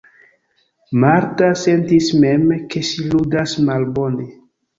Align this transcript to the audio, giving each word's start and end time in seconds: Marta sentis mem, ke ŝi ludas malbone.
Marta 1.03 1.49
sentis 1.63 2.07
mem, 2.25 2.49
ke 2.73 2.83
ŝi 2.89 3.07
ludas 3.13 3.55
malbone. 3.71 4.29